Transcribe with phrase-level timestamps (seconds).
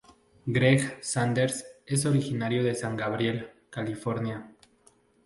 [0.47, 4.51] Greg Sanders es originario de San Gabriel, California.